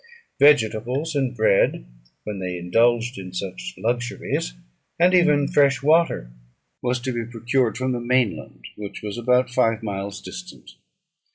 Vegetables 0.39 1.13
and 1.13 1.37
bread, 1.37 1.85
when 2.23 2.39
they 2.39 2.57
indulged 2.57 3.19
in 3.19 3.31
such 3.31 3.75
luxuries, 3.77 4.53
and 4.99 5.13
even 5.13 5.47
fresh 5.47 5.83
water, 5.83 6.31
was 6.81 6.99
to 6.99 7.11
be 7.13 7.23
procured 7.23 7.77
from 7.77 7.91
the 7.91 7.99
main 8.01 8.35
land, 8.35 8.65
which 8.75 9.03
was 9.03 9.15
about 9.15 9.51
five 9.51 9.83
miles 9.83 10.19
distant. 10.19 10.71